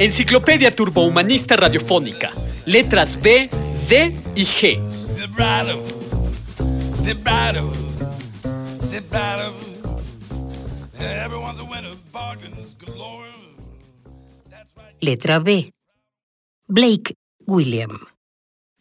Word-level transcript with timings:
Enciclopedia 0.00 0.70
Turbohumanista 0.70 1.56
Radiofónica. 1.56 2.30
Letras 2.66 3.20
B, 3.20 3.50
D 3.88 4.14
y 4.36 4.44
G. 4.44 4.80
Letra 15.00 15.38
B. 15.40 15.72
Blake 16.68 17.14
William. 17.44 17.98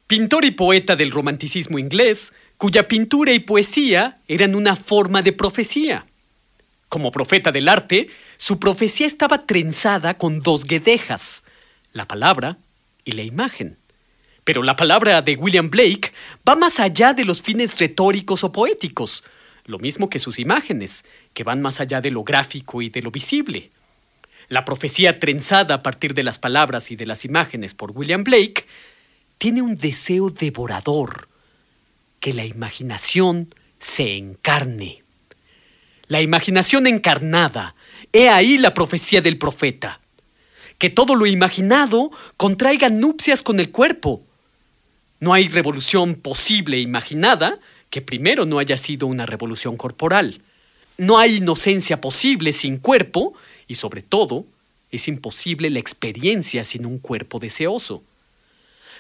Pintor 0.05 0.45
y 0.45 0.51
poeta 0.51 0.95
del 0.95 1.09
romanticismo 1.09 1.79
inglés, 1.79 2.31
cuya 2.57 2.87
pintura 2.87 3.33
y 3.33 3.39
poesía 3.39 4.21
eran 4.27 4.53
una 4.53 4.75
forma 4.75 5.23
de 5.23 5.33
profecía. 5.33 6.05
Como 6.89 7.11
profeta 7.11 7.51
del 7.51 7.69
arte, 7.69 8.09
su 8.37 8.59
profecía 8.59 9.07
estaba 9.07 9.45
trenzada 9.45 10.17
con 10.17 10.39
dos 10.39 10.65
guedejas, 10.65 11.43
la 11.91 12.07
palabra 12.07 12.57
y 13.03 13.13
la 13.13 13.23
imagen. 13.23 13.77
Pero 14.43 14.63
la 14.63 14.75
palabra 14.75 15.21
de 15.21 15.35
William 15.35 15.69
Blake 15.69 16.13
va 16.47 16.55
más 16.55 16.79
allá 16.79 17.13
de 17.13 17.25
los 17.25 17.41
fines 17.41 17.79
retóricos 17.79 18.43
o 18.43 18.51
poéticos, 18.51 19.23
lo 19.65 19.79
mismo 19.79 20.09
que 20.09 20.19
sus 20.19 20.39
imágenes, 20.39 21.03
que 21.33 21.43
van 21.43 21.61
más 21.61 21.81
allá 21.81 21.99
de 21.99 22.11
lo 22.11 22.23
gráfico 22.23 22.81
y 22.81 22.89
de 22.89 23.01
lo 23.01 23.11
visible. 23.11 23.71
La 24.47 24.63
profecía 24.63 25.19
trenzada 25.19 25.75
a 25.75 25.83
partir 25.83 26.13
de 26.13 26.23
las 26.23 26.39
palabras 26.39 26.91
y 26.91 26.95
de 26.95 27.05
las 27.05 27.25
imágenes 27.25 27.73
por 27.73 27.91
William 27.91 28.23
Blake 28.23 28.65
tiene 29.37 29.61
un 29.61 29.75
deseo 29.75 30.29
devorador, 30.29 31.27
que 32.19 32.33
la 32.33 32.45
imaginación 32.45 33.53
se 33.79 34.15
encarne. 34.15 35.03
La 36.07 36.21
imaginación 36.21 36.87
encarnada, 36.87 37.75
he 38.13 38.29
ahí 38.29 38.57
la 38.57 38.73
profecía 38.73 39.21
del 39.21 39.37
profeta. 39.37 39.99
Que 40.77 40.89
todo 40.89 41.15
lo 41.15 41.25
imaginado 41.25 42.11
contraiga 42.37 42.89
nupcias 42.89 43.41
con 43.41 43.59
el 43.59 43.71
cuerpo. 43.71 44.23
No 45.19 45.33
hay 45.33 45.47
revolución 45.47 46.15
posible 46.15 46.77
e 46.77 46.81
imaginada 46.81 47.59
que 47.89 48.01
primero 48.01 48.45
no 48.45 48.59
haya 48.59 48.77
sido 48.77 49.07
una 49.07 49.25
revolución 49.25 49.77
corporal. 49.77 50.41
No 50.97 51.17
hay 51.19 51.37
inocencia 51.37 52.01
posible 52.01 52.53
sin 52.53 52.77
cuerpo 52.77 53.33
y 53.67 53.75
sobre 53.75 54.01
todo 54.01 54.45
es 54.91 55.07
imposible 55.07 55.69
la 55.69 55.79
experiencia 55.79 56.63
sin 56.63 56.85
un 56.85 56.99
cuerpo 56.99 57.39
deseoso. 57.39 58.03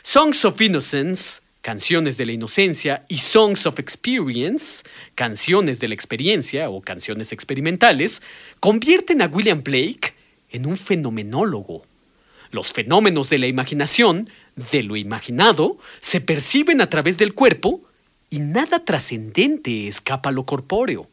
Songs 0.03 0.45
of 0.45 0.59
Innocence, 0.61 1.41
canciones 1.61 2.17
de 2.17 2.25
la 2.25 2.31
inocencia, 2.31 3.05
y 3.07 3.17
Songs 3.17 3.65
of 3.65 3.79
Experience, 3.79 4.83
canciones 5.15 5.79
de 5.79 5.87
la 5.87 5.93
experiencia 5.93 6.69
o 6.69 6.81
canciones 6.81 7.31
experimentales, 7.31 8.21
convierten 8.59 9.21
a 9.21 9.27
William 9.27 9.63
Blake 9.63 10.13
en 10.51 10.65
un 10.65 10.77
fenomenólogo. 10.77 11.85
Los 12.51 12.71
fenómenos 12.71 13.29
de 13.29 13.39
la 13.39 13.47
imaginación, 13.47 14.29
de 14.55 14.83
lo 14.83 14.95
imaginado, 14.95 15.77
se 15.99 16.21
perciben 16.21 16.81
a 16.81 16.89
través 16.89 17.17
del 17.17 17.33
cuerpo 17.33 17.81
y 18.29 18.39
nada 18.39 18.83
trascendente 18.83 19.87
escapa 19.87 20.29
a 20.29 20.33
lo 20.33 20.45
corpóreo. 20.45 21.07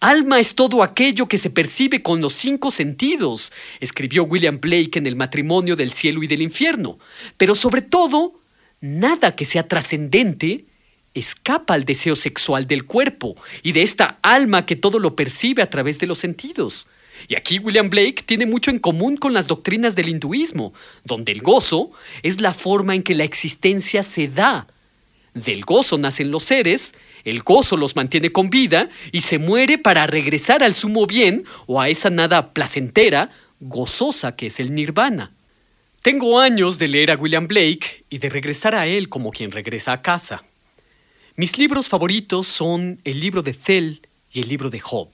Alma 0.00 0.38
es 0.38 0.54
todo 0.54 0.82
aquello 0.82 1.26
que 1.26 1.38
se 1.38 1.50
percibe 1.50 2.02
con 2.02 2.20
los 2.20 2.34
cinco 2.34 2.70
sentidos, 2.70 3.52
escribió 3.80 4.24
William 4.24 4.60
Blake 4.60 4.98
en 4.98 5.06
El 5.06 5.16
matrimonio 5.16 5.76
del 5.76 5.92
cielo 5.92 6.22
y 6.22 6.26
del 6.26 6.42
infierno. 6.42 6.98
Pero 7.36 7.54
sobre 7.54 7.82
todo, 7.82 8.34
nada 8.80 9.36
que 9.36 9.44
sea 9.44 9.68
trascendente 9.68 10.66
escapa 11.14 11.74
al 11.74 11.84
deseo 11.84 12.16
sexual 12.16 12.66
del 12.66 12.84
cuerpo 12.84 13.36
y 13.62 13.72
de 13.72 13.82
esta 13.82 14.18
alma 14.22 14.66
que 14.66 14.76
todo 14.76 14.98
lo 14.98 15.16
percibe 15.16 15.62
a 15.62 15.70
través 15.70 15.98
de 15.98 16.06
los 16.06 16.18
sentidos. 16.18 16.88
Y 17.28 17.36
aquí 17.36 17.58
William 17.58 17.88
Blake 17.88 18.24
tiene 18.26 18.44
mucho 18.44 18.70
en 18.70 18.80
común 18.80 19.16
con 19.16 19.32
las 19.32 19.46
doctrinas 19.46 19.94
del 19.94 20.08
hinduismo, 20.08 20.74
donde 21.04 21.32
el 21.32 21.42
gozo 21.42 21.92
es 22.22 22.40
la 22.40 22.52
forma 22.52 22.94
en 22.94 23.02
que 23.02 23.14
la 23.14 23.24
existencia 23.24 24.02
se 24.02 24.28
da. 24.28 24.66
Del 25.32 25.64
gozo 25.64 25.98
nacen 25.98 26.30
los 26.30 26.44
seres, 26.44 26.94
el 27.24 27.40
gozo 27.42 27.76
los 27.76 27.96
mantiene 27.96 28.30
con 28.30 28.50
vida 28.50 28.88
y 29.10 29.22
se 29.22 29.38
muere 29.38 29.78
para 29.78 30.06
regresar 30.06 30.62
al 30.62 30.74
sumo 30.74 31.06
bien 31.06 31.44
o 31.66 31.80
a 31.80 31.88
esa 31.88 32.10
nada 32.10 32.52
placentera, 32.52 33.30
gozosa 33.60 34.36
que 34.36 34.46
es 34.46 34.60
el 34.60 34.74
nirvana. 34.74 35.32
Tengo 36.04 36.38
años 36.38 36.76
de 36.76 36.86
leer 36.86 37.10
a 37.10 37.16
William 37.16 37.48
Blake 37.48 38.04
y 38.10 38.18
de 38.18 38.28
regresar 38.28 38.74
a 38.74 38.86
él 38.86 39.08
como 39.08 39.30
quien 39.30 39.50
regresa 39.50 39.94
a 39.94 40.02
casa. 40.02 40.44
Mis 41.34 41.56
libros 41.56 41.88
favoritos 41.88 42.46
son 42.46 43.00
el 43.04 43.20
libro 43.20 43.40
de 43.40 43.54
Cell 43.54 44.00
y 44.30 44.42
el 44.42 44.50
libro 44.50 44.68
de 44.68 44.80
Job. 44.80 45.08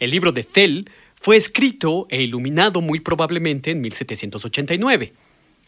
El 0.00 0.10
libro 0.10 0.32
de 0.32 0.42
Cell 0.42 0.86
fue 1.14 1.36
escrito 1.36 2.08
e 2.10 2.20
iluminado 2.20 2.80
muy 2.80 2.98
probablemente 2.98 3.70
en 3.70 3.82
1789. 3.82 5.12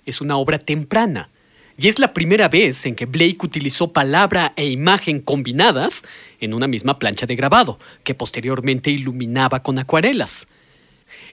Es 0.04 0.20
una 0.20 0.36
obra 0.38 0.58
temprana 0.58 1.30
y 1.78 1.86
es 1.86 2.00
la 2.00 2.12
primera 2.12 2.48
vez 2.48 2.84
en 2.84 2.96
que 2.96 3.06
Blake 3.06 3.38
utilizó 3.44 3.92
palabra 3.92 4.54
e 4.56 4.66
imagen 4.66 5.20
combinadas 5.20 6.02
en 6.40 6.52
una 6.52 6.66
misma 6.66 6.98
plancha 6.98 7.26
de 7.26 7.36
grabado, 7.36 7.78
que 8.02 8.16
posteriormente 8.16 8.90
iluminaba 8.90 9.62
con 9.62 9.78
acuarelas. 9.78 10.48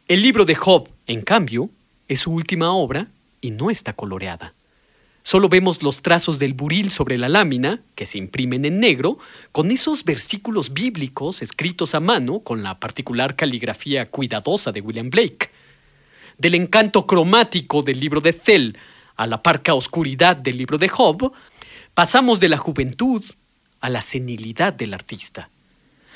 El 0.07 0.21
libro 0.21 0.45
de 0.45 0.53
Job, 0.53 0.89
en 1.07 1.23
cambio, 1.23 1.71
es 2.07 2.19
su 2.19 2.31
última 2.31 2.71
obra 2.71 3.07
y 3.41 3.51
no 3.51 3.69
está 3.69 3.93
coloreada. 3.93 4.53
Solo 5.25 5.47
vemos 5.47 5.81
los 5.83 6.01
trazos 6.01 6.37
del 6.37 6.53
buril 6.53 6.91
sobre 6.91 7.17
la 7.17 7.29
lámina, 7.29 7.79
que 7.95 8.05
se 8.05 8.17
imprimen 8.17 8.65
en 8.65 8.81
negro, 8.81 9.19
con 9.53 9.71
esos 9.71 10.03
versículos 10.03 10.73
bíblicos 10.73 11.41
escritos 11.41 11.95
a 11.95 12.01
mano 12.01 12.39
con 12.39 12.61
la 12.61 12.77
particular 12.79 13.37
caligrafía 13.37 14.05
cuidadosa 14.05 14.73
de 14.73 14.81
William 14.81 15.09
Blake. 15.09 15.49
Del 16.37 16.55
encanto 16.55 17.07
cromático 17.07 17.83
del 17.83 18.01
libro 18.01 18.19
de 18.19 18.33
Cell 18.33 18.75
a 19.15 19.25
la 19.25 19.41
parca 19.41 19.73
oscuridad 19.73 20.35
del 20.35 20.57
libro 20.57 20.77
de 20.77 20.89
Job, 20.89 21.31
pasamos 21.93 22.41
de 22.41 22.49
la 22.49 22.57
juventud 22.57 23.23
a 23.79 23.89
la 23.89 24.01
senilidad 24.01 24.73
del 24.73 24.93
artista. 24.93 25.49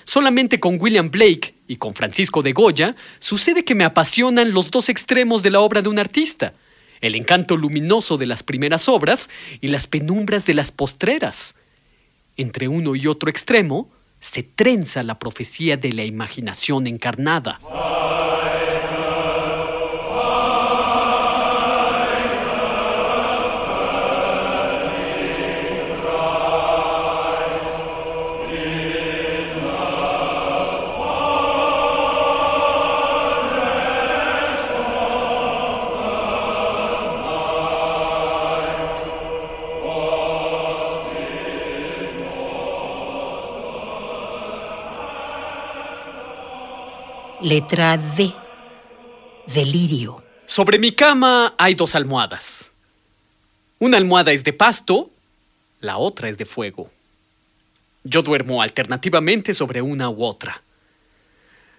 Solamente 0.08 0.62
con 0.62 0.78
William 0.80 1.12
Blake 1.12 1.54
y 1.68 1.76
con 1.76 1.94
Francisco 1.94 2.42
de 2.42 2.54
Goya 2.54 2.96
sucede 3.20 3.66
que 3.66 3.76
me 3.76 3.84
apasionan 3.84 4.54
los 4.54 4.72
dos 4.72 4.88
extremos 4.88 5.44
de 5.44 5.50
la 5.50 5.60
obra 5.60 5.82
de 5.82 5.90
un 5.90 6.00
artista, 6.00 6.54
el 7.02 7.14
encanto 7.14 7.58
luminoso 7.58 8.16
de 8.16 8.26
las 8.26 8.42
primeras 8.42 8.88
obras 8.88 9.30
y 9.60 9.68
las 9.68 9.86
penumbras 9.86 10.46
de 10.46 10.54
las 10.54 10.72
postreras. 10.72 11.56
Entre 12.38 12.70
uno 12.70 12.96
y 12.96 13.06
otro 13.06 13.30
extremo 13.30 13.90
se 14.22 14.44
trenza 14.44 15.04
la 15.04 15.20
profecía 15.20 15.76
de 15.76 15.92
la 15.92 16.06
imaginación 16.06 16.88
encarnada. 16.88 17.60
Letra 47.42 47.98
D. 47.98 48.34
Delirio. 49.54 50.24
Sobre 50.48 50.80
mi 50.80 50.92
cama 50.92 51.54
hay 51.60 51.76
dos 51.76 51.94
almohadas. 51.94 52.72
Una 53.78 53.98
almohada 53.98 54.32
es 54.32 54.44
de 54.44 54.54
pasto, 54.54 55.12
la 55.80 55.98
otra 55.98 56.30
es 56.30 56.40
de 56.40 56.48
fuego. 56.48 56.90
Yo 58.04 58.24
duermo 58.24 58.64
alternativamente 58.64 59.54
sobre 59.54 59.84
una 59.84 60.10
u 60.10 60.24
otra. 60.24 60.64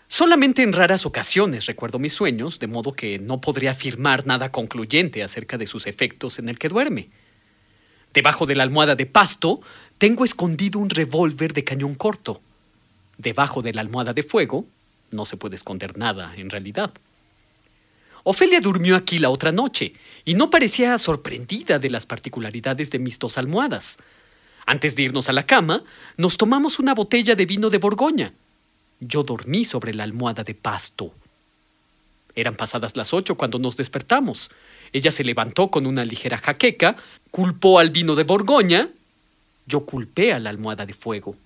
Solamente 0.07 0.63
en 0.63 0.73
raras 0.73 1.05
ocasiones 1.05 1.67
recuerdo 1.67 1.99
mis 1.99 2.13
sueños, 2.13 2.61
de 2.61 2.69
modo 2.69 2.93
que 2.93 3.19
no 3.19 3.41
podría 3.41 3.73
afirmar 3.73 4.29
nada 4.29 4.53
concluyente 4.53 5.25
acerca 5.25 5.59
de 5.59 5.67
sus 5.67 5.89
efectos 5.89 6.39
en 6.39 6.49
el 6.49 6.57
que 6.61 6.69
duerme. 6.69 7.09
Debajo 8.15 8.47
de 8.47 8.55
la 8.55 8.63
almohada 8.63 8.95
de 8.95 9.07
pasto 9.07 9.61
tengo 9.99 10.25
escondido 10.25 10.79
un 10.79 10.89
revólver 10.89 11.53
de 11.53 11.65
cañón 11.65 11.97
corto. 11.97 12.41
debajo 13.17 13.63
de 13.63 13.73
la 13.73 13.81
almohada 13.81 14.13
de 14.13 14.23
fuego, 14.23 14.65
no 15.11 15.25
se 15.25 15.37
puede 15.37 15.57
esconder 15.57 15.97
nada 15.97 16.35
en 16.37 16.51
realidad. 16.51 16.93
Ofelia 18.25 18.61
durmió 18.61 18.97
aquí 18.97 19.19
la 19.19 19.31
otra 19.31 19.53
noche 19.53 19.95
y 20.25 20.35
no 20.35 20.51
parecía 20.51 20.99
sorprendida 20.99 21.79
de 21.79 21.91
las 21.91 22.07
particularidades 22.07 22.91
de 22.91 22.99
mis 22.99 23.19
dos 23.19 23.39
almohadas. 23.39 23.99
Antes 24.67 24.97
de 24.97 25.05
irnos 25.05 25.29
a 25.29 25.33
la 25.33 25.47
cama, 25.47 25.83
nos 26.17 26.37
tomamos 26.37 26.79
una 26.79 26.95
botella 26.95 27.35
de 27.35 27.47
vino 27.47 27.71
de 27.71 27.79
Borgoña. 27.79 28.35
Yo 29.01 29.23
dormí 29.23 29.65
sobre 29.65 29.95
la 29.95 30.05
almohada 30.05 30.45
de 30.45 30.55
pasto. 30.55 31.15
Eran 32.35 32.55
pasadas 32.55 32.97
las 32.97 33.15
ocho 33.15 33.37
cuando 33.37 33.59
nos 33.59 33.77
despertamos. 33.77 34.51
Ella 34.93 35.11
se 35.11 35.25
levantó 35.25 35.71
con 35.71 35.87
una 35.87 36.05
ligera 36.05 36.39
jaqueca, 36.39 36.97
culpó 37.31 37.79
al 37.79 37.91
vino 37.91 38.15
de 38.15 38.25
Borgoña, 38.25 38.91
yo 39.67 39.87
culpé 39.87 40.33
a 40.33 40.39
la 40.39 40.51
almohada 40.51 40.87
de 40.87 40.95
fuego. 40.95 41.37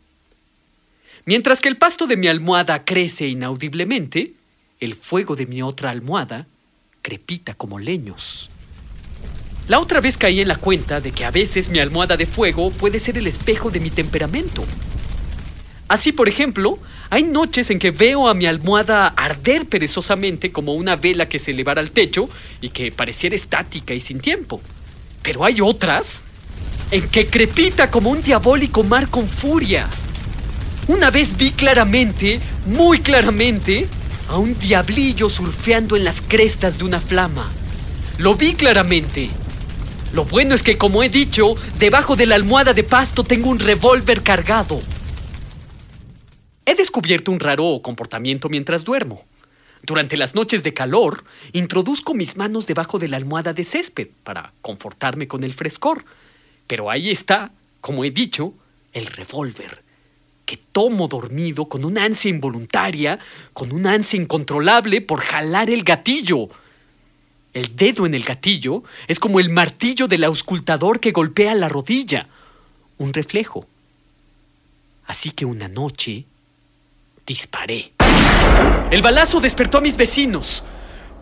Mientras 1.24 1.60
que 1.60 1.68
el 1.68 1.76
pasto 1.76 2.06
de 2.06 2.16
mi 2.16 2.26
almohada 2.26 2.84
crece 2.84 3.28
inaudiblemente, 3.28 4.34
el 4.80 4.94
fuego 4.94 5.36
de 5.36 5.46
mi 5.46 5.62
otra 5.62 5.90
almohada 5.90 6.46
crepita 7.00 7.54
como 7.54 7.78
leños. 7.78 8.50
La 9.68 9.78
otra 9.78 10.00
vez 10.00 10.16
caí 10.16 10.40
en 10.40 10.48
la 10.48 10.56
cuenta 10.56 11.00
de 11.00 11.12
que 11.12 11.24
a 11.24 11.30
veces 11.30 11.68
mi 11.68 11.78
almohada 11.78 12.16
de 12.16 12.26
fuego 12.26 12.70
puede 12.72 12.98
ser 12.98 13.16
el 13.16 13.28
espejo 13.28 13.70
de 13.70 13.78
mi 13.78 13.90
temperamento. 13.90 14.64
Así, 15.86 16.10
por 16.10 16.28
ejemplo, 16.28 16.78
hay 17.10 17.22
noches 17.22 17.70
en 17.70 17.78
que 17.78 17.92
veo 17.92 18.26
a 18.26 18.34
mi 18.34 18.46
almohada 18.46 19.06
arder 19.08 19.66
perezosamente 19.66 20.50
como 20.50 20.74
una 20.74 20.96
vela 20.96 21.28
que 21.28 21.38
se 21.38 21.52
elevara 21.52 21.80
al 21.80 21.92
techo 21.92 22.28
y 22.60 22.70
que 22.70 22.90
pareciera 22.90 23.36
estática 23.36 23.94
y 23.94 24.00
sin 24.00 24.18
tiempo. 24.18 24.60
Pero 25.22 25.44
hay 25.44 25.60
otras 25.60 26.22
en 26.90 27.08
que 27.08 27.26
crepita 27.26 27.90
como 27.90 28.10
un 28.10 28.22
diabólico 28.22 28.82
mar 28.82 29.08
con 29.08 29.28
furia. 29.28 29.88
Una 30.88 31.10
vez 31.10 31.36
vi 31.36 31.52
claramente, 31.52 32.40
muy 32.66 32.98
claramente, 33.00 33.86
a 34.28 34.36
un 34.38 34.58
diablillo 34.58 35.28
surfeando 35.28 35.96
en 35.96 36.04
las 36.04 36.20
crestas 36.20 36.76
de 36.76 36.84
una 36.84 37.00
flama. 37.00 37.48
Lo 38.18 38.34
vi 38.34 38.54
claramente. 38.54 39.30
Lo 40.12 40.24
bueno 40.24 40.56
es 40.56 40.64
que, 40.64 40.76
como 40.76 41.04
he 41.04 41.08
dicho, 41.08 41.54
debajo 41.78 42.16
de 42.16 42.26
la 42.26 42.34
almohada 42.34 42.74
de 42.74 42.82
pasto 42.82 43.22
tengo 43.22 43.48
un 43.48 43.60
revólver 43.60 44.22
cargado. 44.22 44.80
He 46.66 46.74
descubierto 46.74 47.30
un 47.30 47.38
raro 47.38 47.80
comportamiento 47.80 48.48
mientras 48.48 48.82
duermo. 48.82 49.24
Durante 49.84 50.16
las 50.16 50.34
noches 50.34 50.64
de 50.64 50.74
calor, 50.74 51.24
introduzco 51.52 52.12
mis 52.12 52.36
manos 52.36 52.66
debajo 52.66 52.98
de 52.98 53.08
la 53.08 53.18
almohada 53.18 53.52
de 53.52 53.64
césped 53.64 54.08
para 54.24 54.52
confortarme 54.60 55.28
con 55.28 55.44
el 55.44 55.54
frescor. 55.54 56.04
Pero 56.66 56.90
ahí 56.90 57.10
está, 57.10 57.52
como 57.80 58.04
he 58.04 58.10
dicho, 58.10 58.54
el 58.92 59.06
revólver, 59.06 59.82
que 60.44 60.56
tomo 60.56 61.08
dormido 61.08 61.66
con 61.66 61.84
una 61.84 62.04
ansia 62.04 62.30
involuntaria, 62.30 63.18
con 63.52 63.72
una 63.72 63.92
ansia 63.92 64.20
incontrolable 64.20 65.00
por 65.00 65.20
jalar 65.20 65.70
el 65.70 65.84
gatillo. 65.84 66.48
El 67.52 67.76
dedo 67.76 68.06
en 68.06 68.14
el 68.14 68.24
gatillo 68.24 68.82
es 69.08 69.20
como 69.20 69.38
el 69.38 69.50
martillo 69.50 70.08
del 70.08 70.24
auscultador 70.24 71.00
que 71.00 71.12
golpea 71.12 71.54
la 71.54 71.68
rodilla, 71.68 72.28
un 72.98 73.12
reflejo. 73.12 73.66
Así 75.06 75.30
que 75.30 75.44
una 75.44 75.68
noche 75.68 76.24
disparé. 77.26 77.92
El 78.90 79.02
balazo 79.02 79.40
despertó 79.40 79.78
a 79.78 79.82
mis 79.82 79.96
vecinos. 79.96 80.62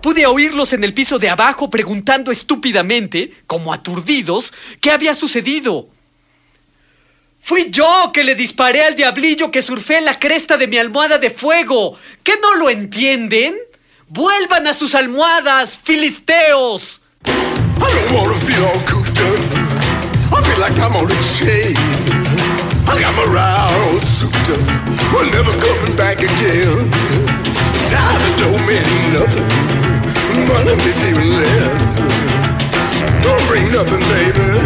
Pude 0.01 0.27
oírlos 0.27 0.73
en 0.73 0.85
el 0.85 0.95
piso 0.95 1.19
de 1.19 1.29
abajo 1.29 1.69
preguntando 1.69 2.31
estúpidamente, 2.31 3.35
como 3.47 3.73
aturdidos, 3.73 4.53
qué 4.81 4.91
había 4.93 5.15
sucedido. 5.15 5.89
Fui 7.41 7.71
yo 7.71 8.11
que 8.13 8.23
le 8.23 8.35
disparé 8.35 8.85
al 8.85 8.95
diablillo 8.95 9.51
que 9.51 9.63
surfé 9.63 9.99
en 9.99 10.05
la 10.05 10.19
cresta 10.19 10.59
de 10.59 10.69
mi 10.69 10.77
almohada 10.77 11.19
de 11.19 11.31
fuego. 11.31 11.97
¿Qué 12.23 12.35
no 12.41 12.55
lo 12.57 12.69
entienden? 12.69 13.57
¡Vuelvan 14.09 14.67
a 14.67 14.75
sus 14.75 14.95
almohadas, 14.95 15.81
filisteos! 15.83 17.01
Don't 33.23 33.47
bring 33.49 33.71
nothing, 33.73 34.01
baby. 34.01 34.60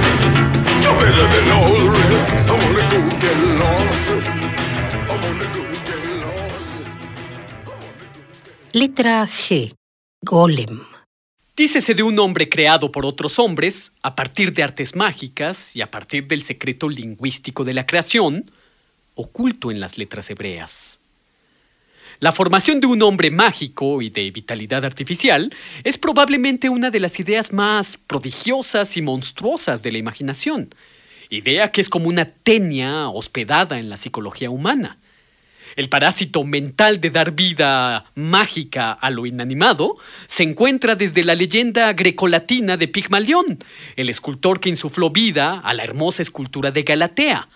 Letra 8.73 9.27
G. 9.27 9.73
Golem. 10.21 10.81
Dícese 11.57 11.95
de 11.95 12.03
un 12.03 12.19
hombre 12.19 12.49
creado 12.49 12.91
por 12.91 13.07
otros 13.07 13.39
hombres 13.39 13.93
a 14.03 14.17
partir 14.17 14.53
de 14.53 14.65
artes 14.65 14.97
mágicas 14.97 15.77
y 15.77 15.81
a 15.81 15.91
partir 15.91 16.27
del 16.27 16.43
secreto 16.43 16.89
lingüístico 16.89 17.65
de 17.65 17.75
la 17.75 17.87
creación, 17.87 18.51
oculto 19.15 19.71
en 19.71 19.79
las 19.79 19.97
letras 19.97 20.29
hebreas. 20.31 20.99
La 22.21 22.33
formación 22.33 22.81
de 22.81 22.87
un 22.87 23.03
hombre 23.03 23.31
mágico 23.31 24.03
y 24.03 24.11
de 24.11 24.31
vitalidad 24.31 24.85
artificial 24.85 25.55
es 25.85 25.99
probablemente 25.99 26.69
una 26.69 26.91
de 26.91 27.01
las 27.01 27.21
ideas 27.21 27.53
más 27.53 27.97
prodigiosas 27.97 28.97
y 28.97 29.03
monstruosas 29.03 29.83
de 29.83 29.93
la 29.93 29.99
imaginación, 29.99 30.71
idea 31.35 31.71
que 31.71 31.81
es 31.81 31.89
como 31.89 32.09
una 32.09 32.25
tenia 32.25 33.09
hospedada 33.09 33.79
en 33.79 33.89
la 33.89 33.97
psicología 33.97 34.51
humana. 34.51 34.99
El 35.77 35.89
parásito 35.89 36.45
mental 36.45 37.01
de 37.01 37.11
dar 37.11 37.33
vida 37.33 38.05
mágica 38.15 38.93
a 38.93 39.11
lo 39.11 39.27
inanimado 39.27 39.97
se 40.27 40.45
encuentra 40.45 40.95
desde 40.95 41.25
la 41.25 41.35
leyenda 41.35 41.93
grecolatina 41.93 42.77
de 42.77 42.89
Pigmalión, 42.89 43.59
el 43.97 44.09
escultor 44.09 44.61
que 44.61 44.69
insufló 44.69 45.11
vida 45.11 45.59
a 45.59 45.75
la 45.75 45.83
hermosa 45.83 46.23
escultura 46.23 46.71
de 46.71 46.85
Galatea, 46.85 47.49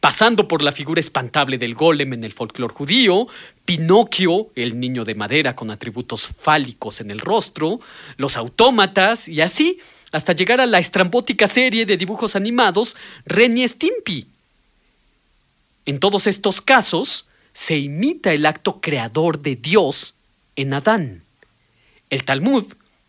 pasando 0.00 0.48
por 0.48 0.62
la 0.62 0.72
figura 0.72 1.00
espantable 1.00 1.58
del 1.58 1.74
golem 1.74 2.12
en 2.14 2.24
el 2.24 2.32
folclore 2.32 2.74
judío, 2.74 3.28
Pinocchio, 3.64 4.48
el 4.56 4.80
niño 4.80 5.04
de 5.04 5.14
madera 5.14 5.54
con 5.54 5.70
atributos 5.70 6.26
fálicos 6.26 7.00
en 7.00 7.12
el 7.12 7.20
rostro, 7.20 7.80
los 8.16 8.36
autómatas 8.36 9.28
y 9.28 9.42
así 9.42 9.78
hasta 10.12 10.32
llegar 10.32 10.60
a 10.60 10.66
la 10.66 10.78
estrambótica 10.78 11.46
serie 11.46 11.86
de 11.86 11.96
dibujos 11.96 12.36
animados 12.36 12.96
Ren 13.24 13.56
y 13.58 13.66
Stimpy. 13.66 14.26
En 15.86 15.98
todos 15.98 16.26
estos 16.26 16.60
casos, 16.60 17.26
se 17.52 17.78
imita 17.78 18.32
el 18.32 18.46
acto 18.46 18.80
creador 18.80 19.40
de 19.40 19.56
Dios 19.56 20.14
en 20.56 20.74
Adán. 20.74 21.24
El 22.10 22.24
Talmud, 22.24 22.64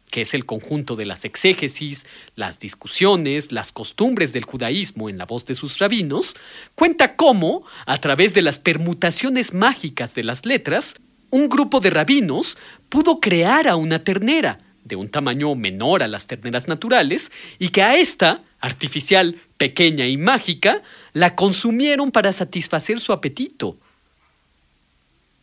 que 0.10 0.22
es 0.22 0.34
el 0.34 0.46
conjunto 0.46 0.96
de 0.96 1.06
las 1.06 1.26
exégesis, 1.26 2.06
las 2.36 2.60
discusiones, 2.60 3.52
las 3.52 3.72
costumbres 3.72 4.34
del 4.34 4.44
judaísmo 4.44 5.10
en 5.10 5.18
la 5.18 5.26
voz 5.26 5.46
de 5.46 5.56
sus 5.56 5.80
rabinos, 5.80 6.36
cuenta 6.76 7.16
cómo, 7.16 7.64
a 7.86 7.98
través 7.98 8.34
de 8.34 8.42
las 8.42 8.60
permutaciones 8.60 9.54
mágicas 9.54 10.14
de 10.14 10.24
las 10.24 10.46
letras, 10.46 10.96
un 11.30 11.48
grupo 11.48 11.80
de 11.80 11.90
rabinos 11.90 12.58
pudo 12.90 13.20
crear 13.22 13.68
a 13.68 13.78
una 13.78 14.04
ternera, 14.04 14.60
de 14.84 14.96
un 14.96 15.10
tamaño 15.10 15.56
menor 15.56 16.04
a 16.04 16.08
las 16.08 16.28
terneras 16.28 16.68
naturales, 16.68 17.32
y 17.60 17.70
que 17.70 17.84
a 17.84 17.98
esta, 17.98 18.42
artificial, 18.60 19.40
pequeña 19.58 20.08
y 20.08 20.18
mágica, 20.18 20.82
la 21.14 21.36
consumieron 21.36 22.12
para 22.12 22.34
satisfacer 22.34 23.00
su 23.00 23.14
apetito. 23.14 23.78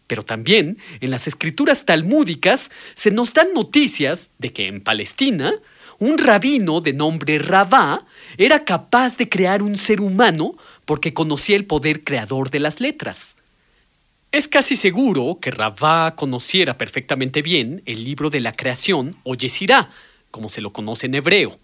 Pero 0.07 0.25
también 0.25 0.79
en 1.01 1.11
las 1.11 1.29
escrituras 1.29 1.85
talmúdicas 1.85 2.71
se 2.95 3.11
nos 3.11 3.35
dan 3.35 3.53
noticias 3.55 4.31
de 4.39 4.53
que 4.53 4.67
en 4.67 4.81
Palestina 4.81 5.53
un 5.99 6.17
rabino 6.17 6.81
de 6.81 6.93
nombre 6.93 7.39
Rabá 7.39 8.05
era 8.37 8.65
capaz 8.65 9.17
de 9.17 9.29
crear 9.29 9.63
un 9.63 9.77
ser 9.77 10.01
humano 10.01 10.57
porque 10.85 11.13
conocía 11.13 11.57
el 11.57 11.67
poder 11.67 12.05
creador 12.05 12.51
de 12.51 12.61
las 12.61 12.81
letras. 12.81 13.38
Es 14.31 14.47
casi 14.47 14.77
seguro 14.77 15.39
que 15.41 15.51
Rabá 15.51 16.15
conociera 16.15 16.77
perfectamente 16.77 17.41
bien 17.41 17.83
el 17.87 18.05
libro 18.05 18.29
de 18.29 18.41
la 18.41 18.53
creación 18.53 19.17
o 19.25 19.35
Yesirá, 19.35 19.89
como 20.31 20.51
se 20.51 20.61
lo 20.61 20.71
conoce 20.71 21.07
en 21.07 21.15
hebreo, 21.15 21.59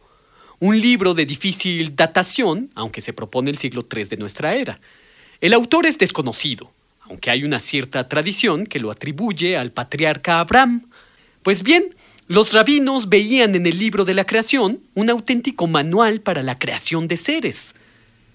un 0.60 0.80
libro 0.80 1.12
de 1.12 1.26
difícil 1.26 1.94
datación, 1.94 2.70
aunque 2.74 3.02
se 3.02 3.12
propone 3.12 3.50
el 3.50 3.58
siglo 3.58 3.86
III 3.94 4.04
de 4.04 4.16
nuestra 4.16 4.54
era. 4.54 4.80
El 5.42 5.52
autor 5.52 5.84
es 5.84 5.98
desconocido, 5.98 6.72
aunque 7.02 7.30
hay 7.30 7.44
una 7.44 7.60
cierta 7.60 8.08
tradición 8.08 8.64
que 8.64 8.80
lo 8.80 8.90
atribuye 8.90 9.58
al 9.58 9.70
patriarca 9.70 10.40
Abraham. 10.40 10.88
Pues 11.42 11.62
bien, 11.62 11.94
los 12.28 12.54
rabinos 12.54 13.10
veían 13.10 13.54
en 13.56 13.66
el 13.66 13.78
libro 13.78 14.06
de 14.06 14.14
la 14.14 14.24
creación 14.24 14.80
un 14.94 15.10
auténtico 15.10 15.66
manual 15.66 16.22
para 16.22 16.42
la 16.42 16.58
creación 16.58 17.08
de 17.08 17.18
seres. 17.18 17.74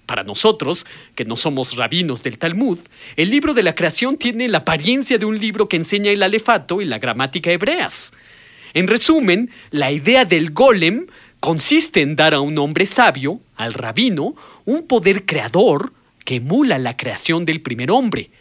Para 0.10 0.24
nosotros, 0.24 0.88
que 1.13 1.24
no 1.24 1.36
somos 1.36 1.75
rabinos 1.75 2.24
del 2.24 2.39
Talmud, 2.39 2.80
el 3.16 3.30
libro 3.30 3.54
de 3.54 3.62
la 3.62 3.75
creación 3.75 4.18
tiene 4.18 4.48
la 4.48 4.58
apariencia 4.58 5.20
de 5.20 5.25
un 5.25 5.38
libro 5.38 5.70
que 5.70 5.78
enseña 5.78 6.10
el 6.10 6.24
alefato 6.24 6.82
y 6.82 6.86
la 6.86 6.98
gramática 6.98 7.51
hebreas. 7.51 8.12
En 8.74 8.88
resumen, 8.88 9.51
la 9.70 9.92
idea 9.92 10.25
del 10.25 10.50
golem 10.50 11.06
consiste 11.39 12.01
en 12.01 12.16
dar 12.16 12.34
a 12.34 12.39
un 12.39 12.58
hombre 12.58 12.88
sabio, 12.88 13.39
al 13.56 13.75
rabino, 13.75 14.34
un 14.66 14.88
poder 14.88 15.28
creador 15.28 15.94
que 16.25 16.38
emula 16.38 16.80
la 16.80 16.98
creación 16.98 17.46
del 17.46 17.62
primer 17.62 17.92
hombre, 17.92 18.32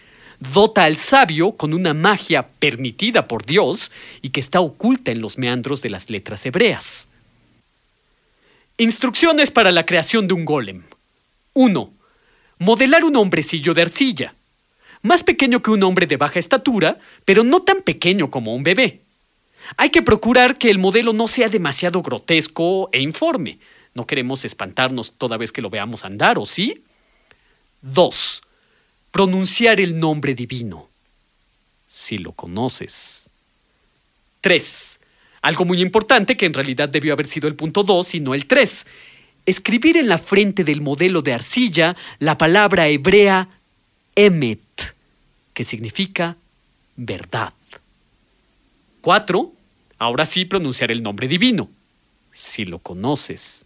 dota 0.54 0.84
al 0.84 0.96
sabio 0.96 1.52
con 1.52 1.74
una 1.74 1.92
magia 1.92 2.48
permitida 2.48 3.28
por 3.28 3.44
Dios 3.44 3.92
y 4.22 4.30
que 4.30 4.40
está 4.40 4.62
oculta 4.62 5.10
en 5.10 5.20
los 5.20 5.36
meandros 5.36 5.82
de 5.82 5.90
las 5.90 6.08
letras 6.08 6.46
hebreas. 6.46 7.10
Instrucciones 8.78 9.50
para 9.50 9.70
la 9.70 9.84
creación 9.84 10.26
de 10.28 10.32
un 10.32 10.46
golem. 10.46 10.84
1. 11.58 11.92
Modelar 12.60 13.02
un 13.02 13.16
hombrecillo 13.16 13.74
de 13.74 13.82
arcilla. 13.82 14.32
Más 15.02 15.24
pequeño 15.24 15.60
que 15.60 15.72
un 15.72 15.82
hombre 15.82 16.06
de 16.06 16.16
baja 16.16 16.38
estatura, 16.38 17.00
pero 17.24 17.42
no 17.42 17.62
tan 17.62 17.82
pequeño 17.82 18.30
como 18.30 18.54
un 18.54 18.62
bebé. 18.62 19.00
Hay 19.76 19.90
que 19.90 20.02
procurar 20.02 20.56
que 20.56 20.70
el 20.70 20.78
modelo 20.78 21.12
no 21.12 21.26
sea 21.26 21.48
demasiado 21.48 22.00
grotesco 22.00 22.90
e 22.92 23.00
informe. 23.00 23.58
No 23.92 24.06
queremos 24.06 24.44
espantarnos 24.44 25.14
toda 25.18 25.36
vez 25.36 25.50
que 25.50 25.60
lo 25.60 25.68
veamos 25.68 26.04
andar, 26.04 26.38
¿o 26.38 26.46
sí? 26.46 26.84
2. 27.82 28.42
Pronunciar 29.10 29.80
el 29.80 29.98
nombre 29.98 30.36
divino. 30.36 30.88
Si 31.88 32.18
lo 32.18 32.30
conoces. 32.30 33.26
3. 34.42 35.00
Algo 35.42 35.64
muy 35.64 35.82
importante 35.82 36.36
que 36.36 36.46
en 36.46 36.54
realidad 36.54 36.88
debió 36.88 37.14
haber 37.14 37.26
sido 37.26 37.48
el 37.48 37.56
punto 37.56 37.82
2 37.82 38.14
y 38.14 38.20
no 38.20 38.32
el 38.32 38.46
3. 38.46 38.86
Escribir 39.48 39.96
en 39.96 40.10
la 40.10 40.18
frente 40.18 40.62
del 40.62 40.82
modelo 40.82 41.22
de 41.22 41.32
arcilla 41.32 41.96
la 42.18 42.36
palabra 42.36 42.88
hebrea 42.88 43.48
emet, 44.14 44.94
que 45.54 45.64
significa 45.64 46.36
verdad. 46.96 47.54
4. 49.00 49.50
Ahora 49.98 50.26
sí 50.26 50.44
pronunciar 50.44 50.90
el 50.90 51.02
nombre 51.02 51.28
divino, 51.28 51.70
si 52.30 52.66
lo 52.66 52.80
conoces, 52.80 53.64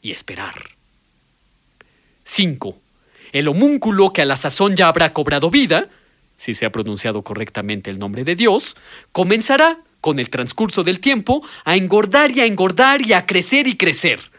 y 0.00 0.12
esperar. 0.12 0.70
5. 2.24 2.80
El 3.32 3.48
homúnculo 3.48 4.10
que 4.10 4.22
a 4.22 4.24
la 4.24 4.38
sazón 4.38 4.74
ya 4.74 4.88
habrá 4.88 5.12
cobrado 5.12 5.50
vida, 5.50 5.90
si 6.38 6.54
se 6.54 6.64
ha 6.64 6.72
pronunciado 6.72 7.20
correctamente 7.20 7.90
el 7.90 7.98
nombre 7.98 8.24
de 8.24 8.36
Dios, 8.36 8.74
comenzará, 9.12 9.80
con 10.00 10.18
el 10.18 10.30
transcurso 10.30 10.82
del 10.82 11.00
tiempo, 11.00 11.46
a 11.66 11.76
engordar 11.76 12.30
y 12.30 12.40
a 12.40 12.46
engordar 12.46 13.02
y 13.02 13.12
a 13.12 13.26
crecer 13.26 13.68
y 13.68 13.76
crecer. 13.76 14.32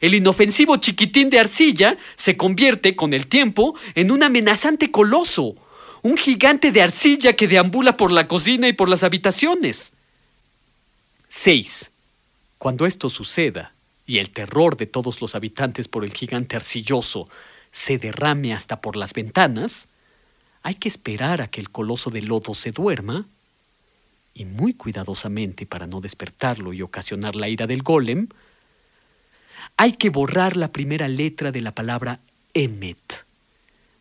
El 0.00 0.14
inofensivo 0.14 0.76
chiquitín 0.76 1.30
de 1.30 1.40
arcilla 1.40 1.96
se 2.16 2.36
convierte, 2.36 2.96
con 2.96 3.12
el 3.12 3.26
tiempo, 3.26 3.74
en 3.94 4.10
un 4.10 4.22
amenazante 4.22 4.90
coloso, 4.90 5.54
un 6.02 6.16
gigante 6.16 6.72
de 6.72 6.82
arcilla 6.82 7.34
que 7.34 7.48
deambula 7.48 7.96
por 7.96 8.12
la 8.12 8.28
cocina 8.28 8.68
y 8.68 8.72
por 8.72 8.88
las 8.88 9.02
habitaciones. 9.02 9.92
6. 11.28 11.90
Cuando 12.58 12.86
esto 12.86 13.08
suceda, 13.08 13.72
y 14.08 14.18
el 14.18 14.30
terror 14.30 14.76
de 14.76 14.86
todos 14.86 15.20
los 15.20 15.34
habitantes 15.34 15.86
por 15.86 16.02
el 16.02 16.12
gigante 16.12 16.56
arcilloso 16.56 17.28
se 17.70 17.98
derrame 17.98 18.54
hasta 18.54 18.80
por 18.80 18.96
las 18.96 19.12
ventanas, 19.12 19.88
hay 20.62 20.76
que 20.76 20.88
esperar 20.88 21.42
a 21.42 21.48
que 21.48 21.60
el 21.60 21.70
coloso 21.70 22.08
de 22.08 22.22
lodo 22.22 22.54
se 22.54 22.72
duerma 22.72 23.26
y 24.32 24.46
muy 24.46 24.72
cuidadosamente 24.72 25.66
para 25.66 25.86
no 25.86 26.00
despertarlo 26.00 26.72
y 26.72 26.80
ocasionar 26.80 27.36
la 27.36 27.48
ira 27.48 27.66
del 27.66 27.82
golem, 27.82 28.28
hay 29.76 29.92
que 29.92 30.10
borrar 30.10 30.56
la 30.56 30.72
primera 30.72 31.08
letra 31.08 31.52
de 31.52 31.60
la 31.60 31.72
palabra 31.72 32.20
Emet, 32.54 33.24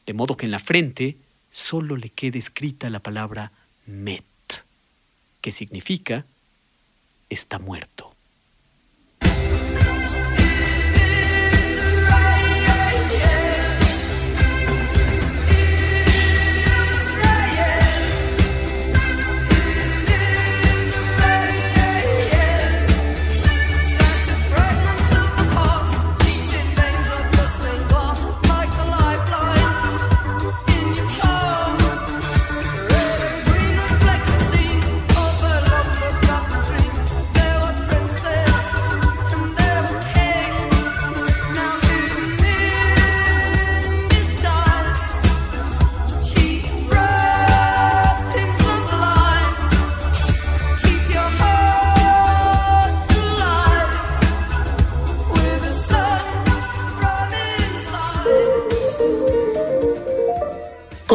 de 0.05 0.13
modo 0.13 0.37
que 0.37 0.45
en 0.45 0.51
la 0.51 0.59
frente 0.59 1.17
solo 1.51 1.95
le 1.95 2.09
quede 2.09 2.39
escrita 2.39 2.89
la 2.89 2.99
palabra 2.99 3.51
Met, 3.85 4.23
que 5.41 5.51
significa 5.51 6.25
está 7.29 7.59
muerto. 7.59 8.16